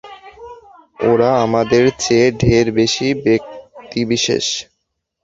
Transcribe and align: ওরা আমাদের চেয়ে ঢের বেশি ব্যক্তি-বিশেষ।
ওরা 1.03 1.29
আমাদের 1.45 1.83
চেয়ে 1.99 2.27
ঢের 2.41 2.67
বেশি 2.77 3.07
ব্যক্তি-বিশেষ। 3.23 4.45